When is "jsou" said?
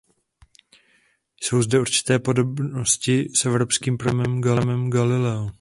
1.41-1.61